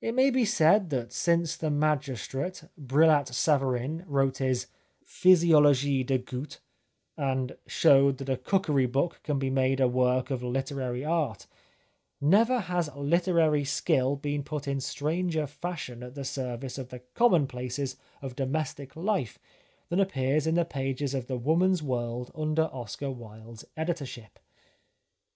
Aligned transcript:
It 0.00 0.14
may 0.14 0.30
be 0.30 0.44
said 0.44 0.90
that 0.90 1.12
since 1.12 1.56
the 1.56 1.68
magistrate, 1.68 2.62
Brillat 2.78 3.26
Savarin, 3.34 4.04
wrote 4.06 4.36
his 4.36 4.68
"Physiologic 5.04 6.06
du 6.06 6.18
Gout," 6.18 6.60
and 7.16 7.56
showed 7.66 8.18
that 8.18 8.28
a 8.28 8.36
cookery 8.36 8.86
book 8.86 9.18
can 9.24 9.40
be 9.40 9.50
made 9.50 9.80
a 9.80 9.88
work 9.88 10.30
of 10.30 10.44
literary 10.44 11.04
art, 11.04 11.48
never 12.20 12.60
has 12.60 12.88
literary 12.94 13.64
skill 13.64 14.14
been 14.14 14.44
put 14.44 14.68
in 14.68 14.80
stranger 14.80 15.48
fashion 15.48 16.04
at 16.04 16.14
the 16.14 16.22
service 16.24 16.78
of 16.78 16.90
the 16.90 17.00
commonplaces 17.00 17.96
of 18.22 18.36
domestic 18.36 18.94
life 18.94 19.40
than 19.88 19.98
appears 19.98 20.46
in 20.46 20.54
the 20.54 20.64
pages 20.64 21.14
of 21.14 21.26
The 21.26 21.36
Woman's 21.36 21.82
World 21.82 22.30
under 22.32 22.66
Oscar 22.66 23.10
Wilde's 23.10 23.64
editorship. 23.76 24.38